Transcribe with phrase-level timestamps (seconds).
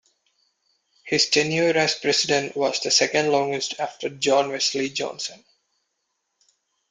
[1.03, 5.45] His tenure as president was the second-longest after John Wesley Johnson.